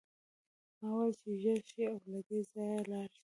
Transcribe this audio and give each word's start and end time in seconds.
ما 0.79 0.89
وویل 0.95 1.11
چې 1.21 1.29
ژر 1.41 1.59
شئ 1.69 1.83
او 1.91 1.97
له 2.11 2.19
دې 2.27 2.39
ځایه 2.51 2.79
لاړ 2.91 3.07
شئ 3.15 3.19